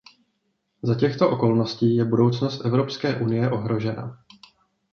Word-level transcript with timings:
Za 0.81 0.95
těchto 0.95 1.29
okolností 1.29 1.95
je 1.95 2.05
budoucnost 2.05 2.65
Evropské 2.65 3.19
unie 3.19 3.51
ohrožena. 3.51 4.23